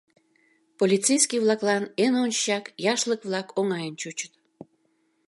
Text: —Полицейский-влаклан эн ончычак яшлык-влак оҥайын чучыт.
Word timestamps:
—Полицейский-влаклан 0.79 1.83
эн 2.03 2.13
ончычак 2.23 2.65
яшлык-влак 2.91 3.47
оҥайын 3.59 3.95
чучыт. 4.01 4.33